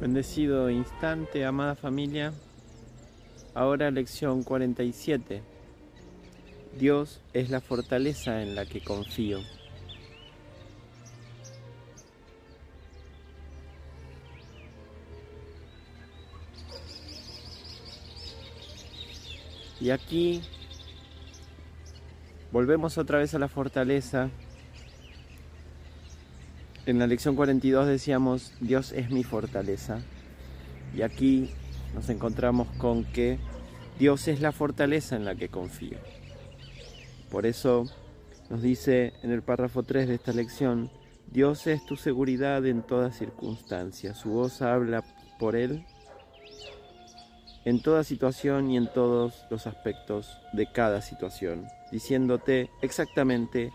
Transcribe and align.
Bendecido 0.00 0.70
instante, 0.70 1.44
amada 1.44 1.74
familia. 1.74 2.32
Ahora 3.52 3.90
lección 3.90 4.42
47. 4.42 5.42
Dios 6.78 7.20
es 7.34 7.50
la 7.50 7.60
fortaleza 7.60 8.40
en 8.40 8.54
la 8.54 8.64
que 8.64 8.80
confío. 8.80 9.40
Y 19.82 19.90
aquí 19.90 20.40
volvemos 22.52 22.96
otra 22.96 23.18
vez 23.18 23.34
a 23.34 23.38
la 23.38 23.48
fortaleza 23.48 24.30
en 26.86 26.98
la 26.98 27.06
lección 27.06 27.36
42 27.36 27.86
decíamos, 27.86 28.52
Dios 28.60 28.92
es 28.92 29.10
mi 29.10 29.24
fortaleza. 29.24 30.00
Y 30.96 31.02
aquí 31.02 31.50
nos 31.94 32.08
encontramos 32.08 32.68
con 32.78 33.04
que 33.04 33.38
Dios 33.98 34.28
es 34.28 34.40
la 34.40 34.52
fortaleza 34.52 35.16
en 35.16 35.24
la 35.24 35.34
que 35.34 35.48
confío. 35.48 35.98
Por 37.30 37.46
eso 37.46 37.84
nos 38.48 38.62
dice 38.62 39.12
en 39.22 39.30
el 39.30 39.42
párrafo 39.42 39.82
3 39.82 40.08
de 40.08 40.14
esta 40.14 40.32
lección, 40.32 40.90
Dios 41.30 41.66
es 41.66 41.84
tu 41.86 41.96
seguridad 41.96 42.66
en 42.66 42.82
toda 42.82 43.12
circunstancia. 43.12 44.14
Su 44.14 44.30
voz 44.30 44.62
habla 44.62 45.04
por 45.38 45.54
Él 45.54 45.84
en 47.64 47.82
toda 47.82 48.04
situación 48.04 48.70
y 48.70 48.76
en 48.76 48.90
todos 48.92 49.44
los 49.50 49.66
aspectos 49.66 50.38
de 50.52 50.66
cada 50.72 51.02
situación, 51.02 51.66
diciéndote 51.92 52.70
exactamente 52.82 53.70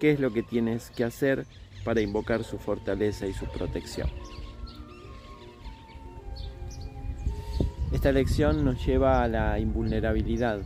qué 0.00 0.10
es 0.10 0.20
lo 0.20 0.32
que 0.32 0.42
tienes 0.42 0.90
que 0.90 1.04
hacer 1.04 1.46
para 1.88 2.02
invocar 2.02 2.44
su 2.44 2.58
fortaleza 2.58 3.26
y 3.26 3.32
su 3.32 3.46
protección. 3.46 4.10
Esta 7.92 8.12
lección 8.12 8.62
nos 8.62 8.84
lleva 8.84 9.22
a 9.22 9.26
la 9.26 9.58
invulnerabilidad 9.58 10.60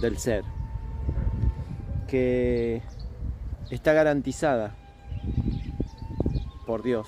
del 0.00 0.18
ser, 0.18 0.42
que 2.08 2.82
está 3.70 3.92
garantizada 3.92 4.74
por 6.66 6.82
Dios, 6.82 7.06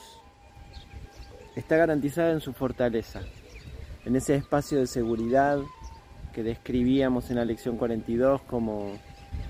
está 1.56 1.76
garantizada 1.76 2.30
en 2.30 2.40
su 2.40 2.52
fortaleza, 2.52 3.22
en 4.04 4.14
ese 4.14 4.36
espacio 4.36 4.78
de 4.78 4.86
seguridad 4.86 5.58
que 6.32 6.44
describíamos 6.44 7.28
en 7.30 7.38
la 7.38 7.44
lección 7.44 7.76
42 7.76 8.42
como 8.42 8.92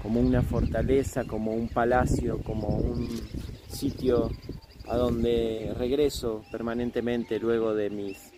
como 0.03 0.21
una 0.21 0.43
fortaleza, 0.43 1.25
como 1.25 1.53
un 1.53 1.69
palacio, 1.69 2.39
como 2.43 2.69
un 2.69 3.09
sitio 3.69 4.31
a 4.89 4.97
donde 4.97 5.75
regreso 5.77 6.45
permanentemente 6.51 7.39
luego 7.39 7.75
de 7.75 7.91
mis 7.91 8.33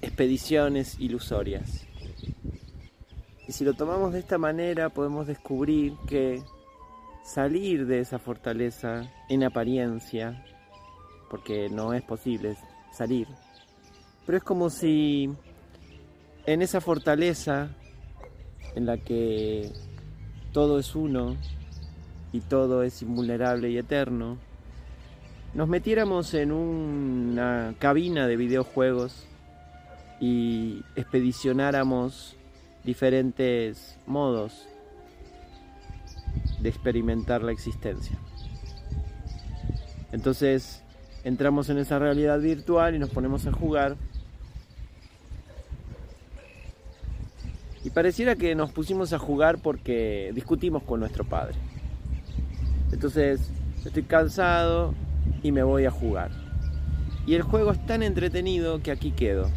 expediciones 0.00 0.98
ilusorias. 0.98 1.86
Y 3.48 3.52
si 3.52 3.64
lo 3.64 3.74
tomamos 3.74 4.12
de 4.12 4.20
esta 4.20 4.38
manera 4.38 4.88
podemos 4.88 5.26
descubrir 5.26 5.94
que 6.06 6.42
salir 7.24 7.86
de 7.86 8.00
esa 8.00 8.18
fortaleza 8.18 9.10
en 9.28 9.44
apariencia, 9.44 10.44
porque 11.28 11.68
no 11.68 11.92
es 11.92 12.02
posible 12.02 12.56
salir, 12.92 13.26
pero 14.24 14.38
es 14.38 14.44
como 14.44 14.70
si 14.70 15.30
en 16.46 16.62
esa 16.62 16.80
fortaleza 16.80 17.70
en 18.74 18.86
la 18.86 18.98
que 18.98 19.70
todo 20.56 20.78
es 20.78 20.94
uno 20.94 21.36
y 22.32 22.40
todo 22.40 22.82
es 22.82 23.02
invulnerable 23.02 23.68
y 23.68 23.76
eterno, 23.76 24.38
nos 25.52 25.68
metiéramos 25.68 26.32
en 26.32 26.50
una 26.50 27.74
cabina 27.78 28.26
de 28.26 28.38
videojuegos 28.38 29.26
y 30.18 30.82
expedicionáramos 30.94 32.36
diferentes 32.84 33.98
modos 34.06 34.66
de 36.60 36.70
experimentar 36.70 37.42
la 37.42 37.52
existencia. 37.52 38.16
Entonces 40.10 40.82
entramos 41.22 41.68
en 41.68 41.76
esa 41.76 41.98
realidad 41.98 42.40
virtual 42.40 42.94
y 42.94 42.98
nos 42.98 43.10
ponemos 43.10 43.46
a 43.46 43.52
jugar 43.52 43.98
Y 47.86 47.90
pareciera 47.90 48.34
que 48.34 48.56
nos 48.56 48.72
pusimos 48.72 49.12
a 49.12 49.18
jugar 49.20 49.58
porque 49.58 50.32
discutimos 50.34 50.82
con 50.82 50.98
nuestro 50.98 51.22
padre. 51.22 51.54
Entonces, 52.90 53.48
estoy 53.84 54.02
cansado 54.02 54.92
y 55.40 55.52
me 55.52 55.62
voy 55.62 55.84
a 55.84 55.92
jugar. 55.92 56.32
Y 57.28 57.34
el 57.34 57.42
juego 57.42 57.70
es 57.70 57.86
tan 57.86 58.02
entretenido 58.02 58.82
que 58.82 58.90
aquí 58.90 59.12
quedo. 59.12 59.52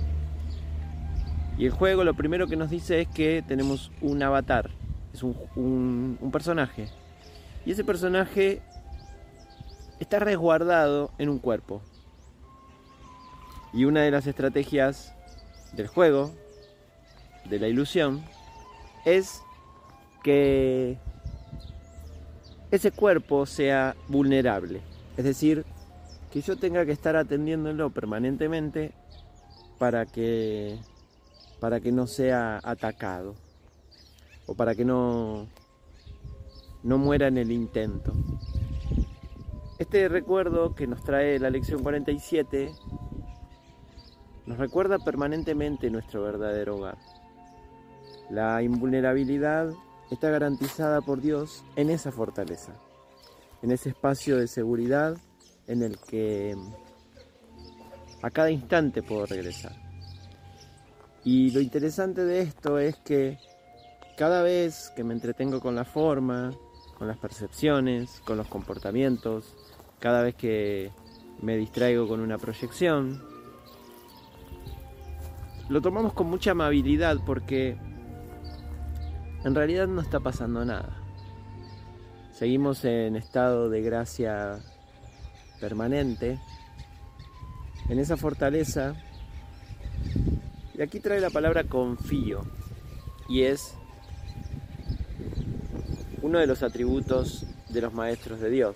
Y 1.57 1.65
el 1.65 1.71
juego 1.71 2.03
lo 2.03 2.13
primero 2.13 2.45
que 2.45 2.55
nos 2.55 2.69
dice 2.69 3.01
es 3.01 3.07
que 3.07 3.43
tenemos 3.47 3.91
un 3.99 4.21
avatar, 4.21 4.69
es 5.11 5.23
un, 5.23 6.15
un 6.21 6.31
personaje. 6.31 6.87
Y 7.65 7.71
ese 7.71 7.83
personaje 7.83 8.61
está 9.99 10.19
resguardado 10.19 11.09
en 11.17 11.29
un 11.29 11.39
cuerpo. 11.39 11.81
Y 13.73 13.85
una 13.85 14.03
de 14.03 14.11
las 14.11 14.27
estrategias 14.27 15.15
del 15.73 15.87
juego 15.87 16.31
de 17.49 17.59
la 17.59 17.67
ilusión 17.67 18.23
es 19.05 19.41
que 20.23 20.97
ese 22.71 22.91
cuerpo 22.91 23.45
sea 23.45 23.95
vulnerable. 24.07 24.81
Es 25.17 25.25
decir, 25.25 25.65
que 26.31 26.41
yo 26.41 26.57
tenga 26.57 26.85
que 26.85 26.91
estar 26.91 27.15
atendiéndolo 27.15 27.89
permanentemente 27.89 28.93
para 29.79 30.05
que, 30.05 30.77
para 31.59 31.79
que 31.79 31.91
no 31.91 32.05
sea 32.05 32.59
atacado 32.63 33.35
o 34.45 34.53
para 34.53 34.75
que 34.75 34.85
no, 34.85 35.47
no 36.83 36.97
muera 36.97 37.27
en 37.27 37.37
el 37.37 37.51
intento. 37.51 38.13
Este 39.79 40.07
recuerdo 40.09 40.75
que 40.75 40.87
nos 40.87 41.03
trae 41.03 41.39
la 41.39 41.49
lección 41.49 41.81
47 41.81 42.71
nos 44.45 44.57
recuerda 44.57 44.99
permanentemente 44.99 45.89
nuestro 45.89 46.23
verdadero 46.23 46.77
hogar. 46.77 46.97
La 48.29 48.61
invulnerabilidad 48.61 49.73
está 50.11 50.29
garantizada 50.29 51.01
por 51.01 51.21
Dios 51.21 51.63
en 51.75 51.89
esa 51.89 52.11
fortaleza, 52.11 52.73
en 53.61 53.71
ese 53.71 53.89
espacio 53.89 54.37
de 54.37 54.47
seguridad 54.47 55.17
en 55.67 55.83
el 55.83 55.97
que 55.99 56.55
a 58.21 58.29
cada 58.29 58.51
instante 58.51 59.01
puedo 59.01 59.25
regresar. 59.25 59.73
Y 61.23 61.51
lo 61.51 61.59
interesante 61.59 62.23
de 62.23 62.41
esto 62.41 62.79
es 62.79 62.95
que 62.97 63.37
cada 64.17 64.41
vez 64.41 64.91
que 64.95 65.03
me 65.03 65.13
entretengo 65.13 65.59
con 65.59 65.75
la 65.75 65.85
forma, 65.85 66.51
con 66.97 67.07
las 67.07 67.17
percepciones, 67.17 68.21
con 68.25 68.37
los 68.37 68.47
comportamientos, 68.47 69.55
cada 69.99 70.21
vez 70.21 70.35
que 70.35 70.91
me 71.41 71.57
distraigo 71.57 72.07
con 72.07 72.19
una 72.19 72.37
proyección, 72.37 73.23
lo 75.69 75.81
tomamos 75.81 76.13
con 76.13 76.27
mucha 76.27 76.51
amabilidad 76.51 77.17
porque 77.25 77.77
en 79.43 79.55
realidad 79.55 79.87
no 79.87 80.01
está 80.01 80.19
pasando 80.19 80.65
nada. 80.65 80.97
Seguimos 82.33 82.83
en 82.85 83.15
estado 83.15 83.69
de 83.69 83.81
gracia 83.81 84.59
permanente, 85.59 86.39
en 87.89 87.99
esa 87.99 88.17
fortaleza. 88.17 88.95
Y 90.73 90.81
aquí 90.81 90.99
trae 90.99 91.19
la 91.19 91.29
palabra 91.29 91.65
confío, 91.65 92.41
y 93.27 93.43
es 93.43 93.75
uno 96.21 96.39
de 96.39 96.47
los 96.47 96.63
atributos 96.63 97.45
de 97.69 97.81
los 97.81 97.93
maestros 97.93 98.39
de 98.39 98.49
Dios. 98.49 98.75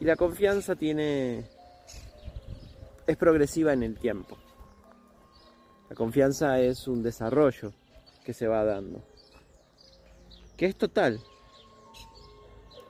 Y 0.00 0.04
la 0.04 0.16
confianza 0.16 0.76
tiene 0.76 1.44
es 3.06 3.16
progresiva 3.16 3.72
en 3.72 3.82
el 3.82 3.98
tiempo. 3.98 4.36
La 5.88 5.96
confianza 5.96 6.60
es 6.60 6.86
un 6.86 7.02
desarrollo 7.02 7.72
que 8.28 8.34
se 8.34 8.46
va 8.46 8.62
dando. 8.62 9.02
Que 10.58 10.66
es 10.66 10.76
total. 10.76 11.18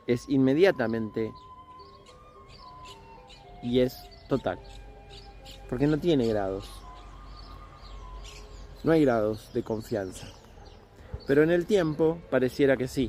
Es 0.09 0.29
inmediatamente. 0.29 1.31
Y 3.63 3.79
es 3.79 3.95
total. 4.29 4.59
Porque 5.69 5.87
no 5.87 5.97
tiene 5.97 6.27
grados. 6.27 6.69
No 8.83 8.91
hay 8.91 9.05
grados 9.05 9.53
de 9.53 9.63
confianza. 9.63 10.27
Pero 11.29 11.45
en 11.45 11.53
el 11.53 11.67
tiempo 11.67 12.19
pareciera 12.31 12.77
que 12.77 12.89
sí. 12.89 13.09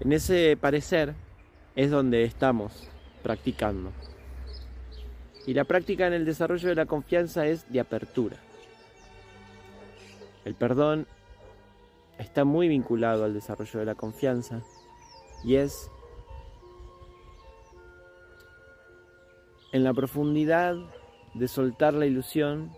En 0.00 0.14
ese 0.14 0.56
parecer 0.58 1.14
es 1.76 1.90
donde 1.90 2.24
estamos 2.24 2.72
practicando. 3.22 3.92
Y 5.46 5.52
la 5.52 5.64
práctica 5.64 6.06
en 6.06 6.14
el 6.14 6.24
desarrollo 6.24 6.70
de 6.70 6.74
la 6.74 6.86
confianza 6.86 7.46
es 7.46 7.70
de 7.70 7.80
apertura. 7.80 8.38
El 10.46 10.54
perdón 10.54 11.06
está 12.18 12.44
muy 12.44 12.68
vinculado 12.68 13.24
al 13.24 13.34
desarrollo 13.34 13.80
de 13.80 13.86
la 13.86 13.94
confianza 13.94 14.60
y 15.44 15.54
es 15.54 15.90
en 19.72 19.84
la 19.84 19.94
profundidad 19.94 20.76
de 21.34 21.48
soltar 21.48 21.94
la 21.94 22.06
ilusión 22.06 22.70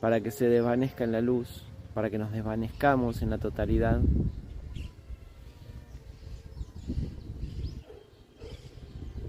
para 0.00 0.20
que 0.20 0.30
se 0.30 0.48
desvanezca 0.48 1.04
en 1.04 1.12
la 1.12 1.20
luz, 1.20 1.64
para 1.94 2.10
que 2.10 2.18
nos 2.18 2.30
desvanezcamos 2.30 3.22
en 3.22 3.30
la 3.30 3.38
totalidad. 3.38 4.00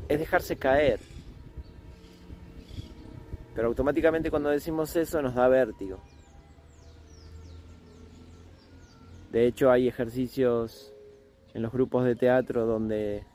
Es 0.07 0.19
dejarse 0.19 0.57
caer. 0.57 0.99
Pero 3.55 3.69
automáticamente 3.69 4.29
cuando 4.29 4.49
decimos 4.49 4.95
eso 4.95 5.21
nos 5.21 5.33
da 5.33 5.47
vértigo. 5.47 5.99
De 9.35 9.47
hecho 9.47 9.69
hay 9.69 9.89
ejercicios 9.89 10.93
en 11.53 11.61
los 11.61 11.73
grupos 11.73 12.05
de 12.05 12.15
teatro 12.15 12.65
donde 12.65 13.25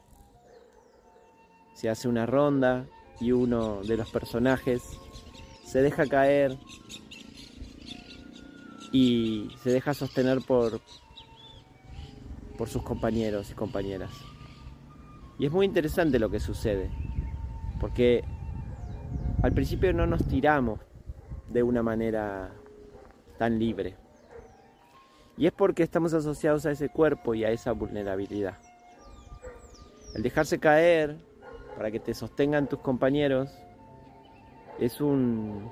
se 1.75 1.91
hace 1.91 2.09
una 2.09 2.25
ronda 2.25 2.87
y 3.21 3.33
uno 3.33 3.83
de 3.83 3.99
los 3.99 4.11
personajes 4.11 4.83
se 5.63 5.83
deja 5.83 6.07
caer 6.07 6.57
y 8.93 9.51
se 9.63 9.73
deja 9.73 9.93
sostener 9.93 10.39
por, 10.41 10.81
por 12.57 12.71
sus 12.71 12.83
compañeros 12.83 13.51
y 13.51 13.55
compañeras. 13.55 14.11
Y 15.39 15.45
es 15.45 15.53
muy 15.53 15.67
interesante 15.67 16.19
lo 16.19 16.31
que 16.31 16.41
sucede, 16.41 16.91
porque 17.79 18.25
al 19.43 19.53
principio 19.53 19.93
no 19.93 20.07
nos 20.07 20.27
tiramos 20.27 20.81
de 21.51 21.63
una 21.63 21.83
manera 21.83 22.55
tan 23.37 23.59
libre. 23.59 24.00
Y 25.37 25.47
es 25.47 25.53
porque 25.53 25.83
estamos 25.83 26.13
asociados 26.13 26.67
a 26.67 26.71
ese 26.71 26.89
cuerpo 26.89 27.35
y 27.35 27.45
a 27.45 27.51
esa 27.51 27.73
vulnerabilidad. 27.73 28.59
El 30.15 30.23
dejarse 30.23 30.59
caer 30.59 31.17
para 31.77 31.91
que 31.91 32.01
te 32.01 32.15
sostengan 32.15 32.69
tus 32.69 32.81
compañeros 32.81 33.51
es 34.79 35.01
un 35.01 35.71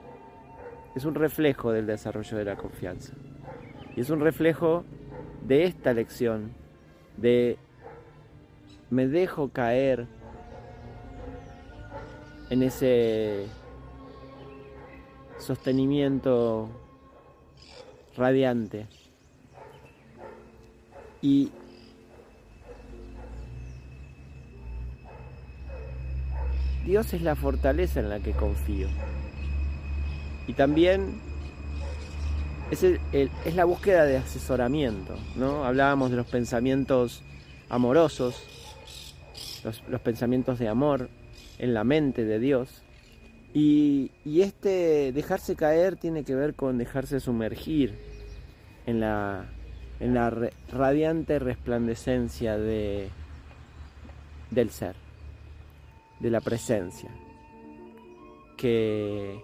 es 0.94 1.04
un 1.04 1.14
reflejo 1.14 1.70
del 1.70 1.86
desarrollo 1.86 2.36
de 2.36 2.44
la 2.44 2.56
confianza. 2.56 3.12
Y 3.94 4.00
es 4.00 4.10
un 4.10 4.20
reflejo 4.20 4.84
de 5.46 5.64
esta 5.64 5.92
lección, 5.92 6.52
de 7.16 7.56
me 8.90 9.06
dejo 9.06 9.50
caer 9.50 10.06
en 12.50 12.62
ese 12.62 13.46
sostenimiento 15.38 16.68
radiante. 18.16 18.86
Y 21.20 21.50
Dios 26.84 27.12
es 27.12 27.22
la 27.22 27.36
fortaleza 27.36 28.00
en 28.00 28.08
la 28.08 28.20
que 28.20 28.32
confío. 28.32 28.88
Y 30.46 30.54
también 30.54 31.20
es, 32.70 32.82
es, 32.82 33.54
la 33.54 33.64
búsqueda 33.64 34.04
de 34.04 34.16
asesoramiento, 34.16 35.14
¿no? 35.36 35.64
Hablábamos 35.64 36.10
de 36.10 36.16
los 36.16 36.26
pensamientos 36.26 37.22
amorosos, 37.68 38.42
los, 39.64 39.82
los 39.88 40.00
pensamientos 40.00 40.58
de 40.58 40.68
amor 40.68 41.10
en 41.58 41.74
la 41.74 41.84
mente 41.84 42.24
de 42.24 42.38
Dios. 42.38 42.82
Y, 43.52 44.10
y, 44.24 44.42
este 44.42 45.12
dejarse 45.12 45.56
caer 45.56 45.96
tiene 45.96 46.24
que 46.24 46.34
ver 46.34 46.54
con 46.54 46.78
dejarse 46.78 47.20
sumergir 47.20 47.94
en 48.86 49.00
la, 49.00 49.46
en 50.00 50.14
la 50.14 50.30
radiante 50.72 51.38
resplandecencia 51.38 52.56
de, 52.56 53.10
del 54.50 54.70
ser, 54.70 54.96
de 56.20 56.30
la 56.30 56.40
presencia, 56.40 57.10
que 58.56 59.40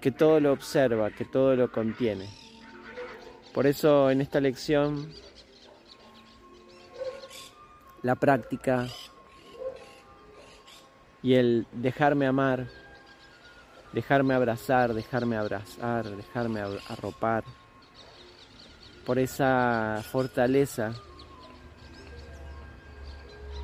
que 0.00 0.12
todo 0.12 0.40
lo 0.40 0.52
observa, 0.52 1.10
que 1.10 1.24
todo 1.24 1.56
lo 1.56 1.72
contiene. 1.72 2.28
Por 3.52 3.66
eso 3.66 4.10
en 4.10 4.20
esta 4.20 4.40
lección 4.40 5.12
la 8.02 8.14
práctica 8.14 8.86
y 11.22 11.34
el 11.34 11.66
dejarme 11.72 12.26
amar, 12.26 12.68
dejarme 13.92 14.34
abrazar, 14.34 14.94
dejarme 14.94 15.36
abrazar, 15.36 16.04
dejarme 16.16 16.60
arropar, 16.60 17.44
por 19.06 19.18
esa 19.18 20.02
fortaleza, 20.02 20.92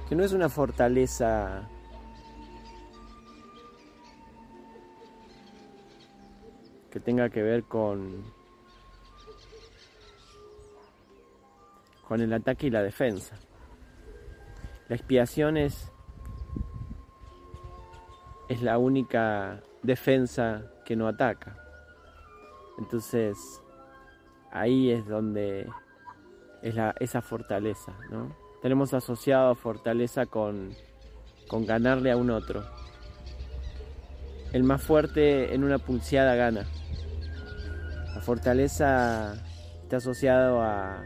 que 0.08 0.14
no 0.14 0.24
es 0.24 0.32
una 0.32 0.48
fortaleza 0.48 1.68
que 6.90 7.00
tenga 7.00 7.28
que 7.28 7.42
ver 7.42 7.64
con, 7.64 8.24
con 12.08 12.20
el 12.20 12.32
ataque 12.32 12.68
y 12.68 12.70
la 12.70 12.82
defensa. 12.82 13.36
La 14.88 14.96
expiación 14.96 15.56
es, 15.56 15.90
es 18.48 18.62
la 18.62 18.78
única 18.78 19.62
defensa 19.84 20.62
que 20.84 20.96
no 20.96 21.06
ataca. 21.06 21.56
Entonces, 22.78 23.38
ahí 24.50 24.90
es 24.90 25.06
donde 25.06 25.68
es 26.62 26.74
esa 27.00 27.22
fortaleza, 27.22 27.92
¿no? 28.10 28.34
Tenemos 28.62 28.94
asociado 28.94 29.54
fortaleza 29.54 30.26
con, 30.26 30.70
con 31.48 31.66
ganarle 31.66 32.10
a 32.10 32.16
un 32.16 32.30
otro. 32.30 32.64
El 34.52 34.64
más 34.64 34.82
fuerte 34.82 35.54
en 35.54 35.64
una 35.64 35.78
pulseada 35.78 36.34
gana. 36.34 36.66
La 38.14 38.20
fortaleza 38.20 39.34
está 39.82 39.98
asociado 39.98 40.62
a, 40.62 41.04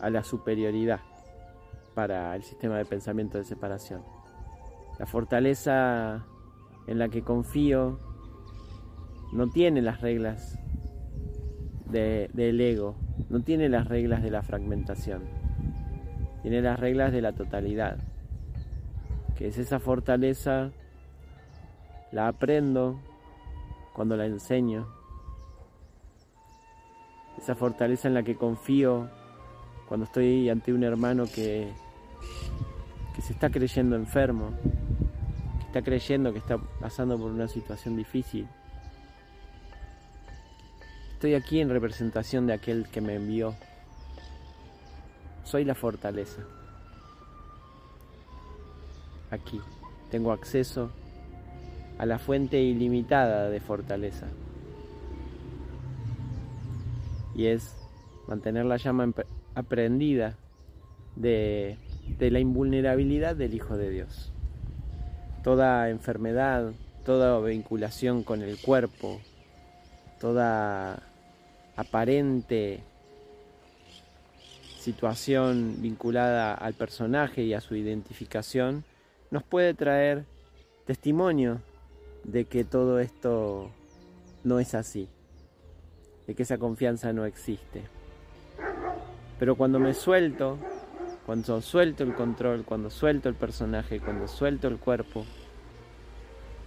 a 0.00 0.10
la 0.10 0.22
superioridad 0.22 1.00
para 1.94 2.36
el 2.36 2.42
sistema 2.42 2.76
de 2.76 2.84
pensamiento 2.84 3.38
de 3.38 3.44
separación. 3.44 4.02
La 4.98 5.06
fortaleza 5.06 6.26
en 6.86 6.98
la 6.98 7.08
que 7.08 7.22
confío 7.22 7.98
no 9.32 9.48
tiene 9.48 9.80
las 9.82 10.00
reglas 10.00 10.58
del 11.86 12.60
ego, 12.60 12.96
no 13.28 13.40
tiene 13.40 13.68
las 13.68 13.86
reglas 13.86 14.22
de 14.22 14.30
la 14.30 14.42
fragmentación, 14.42 15.22
tiene 16.42 16.62
las 16.62 16.80
reglas 16.80 17.12
de 17.12 17.22
la 17.22 17.32
totalidad, 17.32 17.98
que 19.36 19.48
es 19.48 19.58
esa 19.58 19.78
fortaleza, 19.78 20.70
la 22.12 22.28
aprendo 22.28 22.98
cuando 23.94 24.16
la 24.16 24.26
enseño, 24.26 24.86
esa 27.38 27.54
fortaleza 27.54 28.08
en 28.08 28.14
la 28.14 28.22
que 28.22 28.36
confío 28.36 29.08
cuando 29.88 30.06
estoy 30.06 30.48
ante 30.48 30.72
un 30.72 30.84
hermano 30.84 31.24
que, 31.24 31.70
que 33.14 33.22
se 33.22 33.32
está 33.32 33.50
creyendo 33.50 33.96
enfermo, 33.96 34.50
está 35.72 35.80
creyendo 35.80 36.34
que 36.34 36.38
está 36.38 36.58
pasando 36.58 37.18
por 37.18 37.30
una 37.30 37.48
situación 37.48 37.96
difícil. 37.96 38.46
Estoy 41.14 41.34
aquí 41.34 41.60
en 41.60 41.70
representación 41.70 42.46
de 42.46 42.52
aquel 42.52 42.86
que 42.88 43.00
me 43.00 43.14
envió. 43.14 43.54
Soy 45.44 45.64
la 45.64 45.74
fortaleza. 45.74 46.42
Aquí 49.30 49.62
tengo 50.10 50.32
acceso 50.32 50.90
a 51.96 52.04
la 52.04 52.18
fuente 52.18 52.60
ilimitada 52.60 53.48
de 53.48 53.60
fortaleza. 53.60 54.26
Y 57.34 57.46
es 57.46 57.74
mantener 58.28 58.66
la 58.66 58.76
llama 58.76 59.10
aprendida 59.54 60.36
de, 61.16 61.78
de 62.18 62.30
la 62.30 62.40
invulnerabilidad 62.40 63.36
del 63.36 63.54
Hijo 63.54 63.78
de 63.78 63.88
Dios. 63.88 64.31
Toda 65.42 65.90
enfermedad, 65.90 66.72
toda 67.04 67.40
vinculación 67.40 68.22
con 68.22 68.42
el 68.42 68.58
cuerpo, 68.58 69.20
toda 70.20 71.02
aparente 71.76 72.82
situación 74.78 75.76
vinculada 75.78 76.54
al 76.54 76.74
personaje 76.74 77.42
y 77.42 77.54
a 77.54 77.60
su 77.60 77.76
identificación 77.76 78.84
nos 79.30 79.44
puede 79.44 79.74
traer 79.74 80.24
testimonio 80.86 81.60
de 82.24 82.44
que 82.44 82.64
todo 82.64 82.98
esto 82.98 83.70
no 84.44 84.58
es 84.58 84.74
así, 84.74 85.08
de 86.26 86.34
que 86.34 86.42
esa 86.42 86.58
confianza 86.58 87.12
no 87.12 87.24
existe. 87.26 87.82
Pero 89.38 89.56
cuando 89.56 89.78
me 89.78 89.94
suelto, 89.94 90.58
cuando 91.26 91.60
suelto 91.60 92.02
el 92.02 92.14
control, 92.14 92.64
cuando 92.64 92.90
suelto 92.90 93.28
el 93.28 93.34
personaje, 93.34 94.00
cuando 94.00 94.26
suelto 94.26 94.68
el 94.68 94.78
cuerpo, 94.78 95.24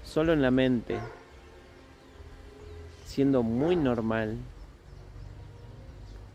solo 0.03 0.33
en 0.33 0.41
la 0.41 0.51
mente, 0.51 0.97
siendo 3.05 3.43
muy 3.43 3.75
normal, 3.75 4.37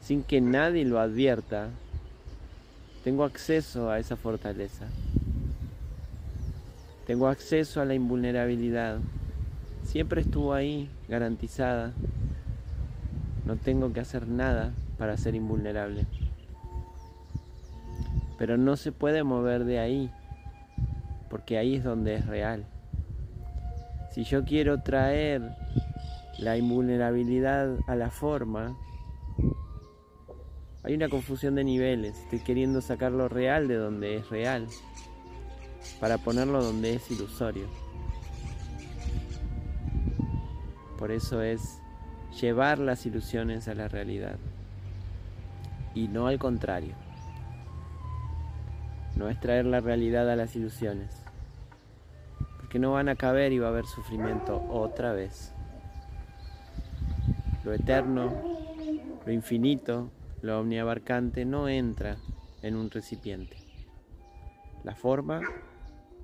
sin 0.02 0.22
que 0.22 0.40
nadie 0.40 0.84
lo 0.84 1.00
advierta, 1.00 1.70
tengo 3.04 3.24
acceso 3.24 3.90
a 3.90 3.98
esa 3.98 4.16
fortaleza. 4.16 4.86
Tengo 7.06 7.28
acceso 7.28 7.80
a 7.80 7.84
la 7.84 7.94
invulnerabilidad. 7.94 8.98
Siempre 9.84 10.20
estuvo 10.20 10.52
ahí, 10.52 10.90
garantizada. 11.08 11.92
No 13.46 13.56
tengo 13.56 13.92
que 13.92 14.00
hacer 14.00 14.28
nada 14.28 14.72
para 14.98 15.16
ser 15.16 15.34
invulnerable. 15.34 16.06
Pero 18.40 18.56
no 18.56 18.78
se 18.78 18.90
puede 18.90 19.22
mover 19.22 19.64
de 19.64 19.80
ahí, 19.80 20.10
porque 21.28 21.58
ahí 21.58 21.74
es 21.74 21.84
donde 21.84 22.14
es 22.14 22.26
real. 22.26 22.64
Si 24.12 24.24
yo 24.24 24.46
quiero 24.46 24.80
traer 24.80 25.42
la 26.38 26.56
invulnerabilidad 26.56 27.76
a 27.86 27.96
la 27.96 28.08
forma, 28.08 28.78
hay 30.82 30.94
una 30.94 31.10
confusión 31.10 31.54
de 31.54 31.64
niveles. 31.64 32.18
Estoy 32.18 32.38
queriendo 32.38 32.80
sacar 32.80 33.12
lo 33.12 33.28
real 33.28 33.68
de 33.68 33.74
donde 33.74 34.16
es 34.16 34.30
real 34.30 34.66
para 36.00 36.16
ponerlo 36.16 36.64
donde 36.64 36.94
es 36.94 37.10
ilusorio. 37.10 37.66
Por 40.98 41.10
eso 41.10 41.42
es 41.42 41.78
llevar 42.40 42.78
las 42.78 43.04
ilusiones 43.04 43.68
a 43.68 43.74
la 43.74 43.86
realidad 43.88 44.38
y 45.94 46.08
no 46.08 46.26
al 46.26 46.38
contrario. 46.38 47.09
No 49.20 49.28
es 49.28 49.38
traer 49.38 49.66
la 49.66 49.80
realidad 49.80 50.30
a 50.30 50.34
las 50.34 50.56
ilusiones, 50.56 51.14
porque 52.56 52.78
no 52.78 52.92
van 52.92 53.10
a 53.10 53.16
caber 53.16 53.52
y 53.52 53.58
va 53.58 53.66
a 53.66 53.68
haber 53.68 53.84
sufrimiento 53.84 54.66
otra 54.70 55.12
vez. 55.12 55.52
Lo 57.62 57.74
eterno, 57.74 58.32
lo 59.26 59.30
infinito, 59.30 60.10
lo 60.40 60.58
omniabarcante 60.58 61.44
no 61.44 61.68
entra 61.68 62.16
en 62.62 62.76
un 62.76 62.90
recipiente. 62.90 63.58
La 64.84 64.94
forma 64.94 65.42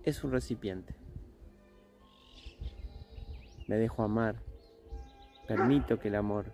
es 0.02 0.24
un 0.24 0.32
recipiente. 0.32 0.94
Me 3.66 3.76
dejo 3.76 4.04
amar. 4.04 4.36
Permito 5.46 5.98
que 5.98 6.08
el 6.08 6.14
amor 6.14 6.46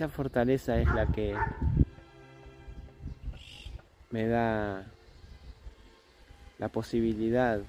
Esa 0.00 0.08
fortaleza 0.08 0.80
es 0.80 0.88
la 0.94 1.06
que 1.08 1.36
me 4.08 4.26
da 4.26 4.86
la 6.58 6.68
posibilidad, 6.68 7.60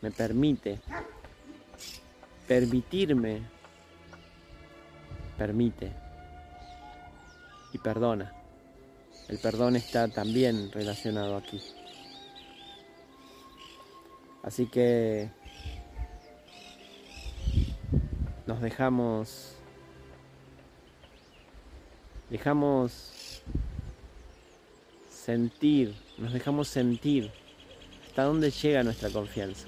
me 0.00 0.10
permite 0.10 0.80
permitirme, 2.48 3.42
permite 5.36 5.92
y 7.74 7.76
perdona. 7.76 8.32
El 9.28 9.38
perdón 9.38 9.76
está 9.76 10.08
también 10.08 10.72
relacionado 10.72 11.36
aquí. 11.36 11.60
Así 14.42 14.64
que 14.66 15.28
nos 18.46 18.62
dejamos 18.62 19.53
dejamos 22.30 23.42
sentir, 25.10 25.94
nos 26.18 26.32
dejamos 26.32 26.68
sentir 26.68 27.30
hasta 28.06 28.24
dónde 28.24 28.50
llega 28.50 28.82
nuestra 28.82 29.10
confianza. 29.10 29.66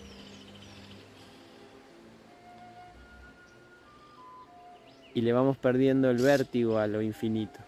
Y 5.14 5.22
le 5.22 5.32
vamos 5.32 5.56
perdiendo 5.56 6.10
el 6.10 6.18
vértigo 6.18 6.78
a 6.78 6.86
lo 6.86 7.00
infinito. 7.00 7.58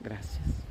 Gracias. 0.00 0.67